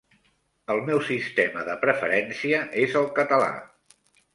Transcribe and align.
El 0.75 0.81
meu 0.87 1.01
sistema 1.11 1.67
de 1.69 1.77
preferència 1.85 2.67
és 2.89 3.01
el 3.05 3.09
català. 3.23 3.53